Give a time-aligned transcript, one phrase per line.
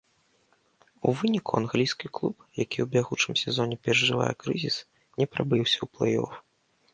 [1.09, 4.75] У выніку англійскі клуб, які ў бягучым сезоне перажывае крызіс,
[5.21, 6.33] не прабіўся ў плэй-оф.